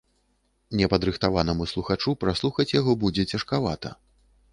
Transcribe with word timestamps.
Непадрыхтаванаму 0.79 1.67
слухачу 1.71 2.13
праслухаць 2.23 2.67
яго 2.79 2.91
будзе 3.05 3.27
цяжкавата. 3.35 3.93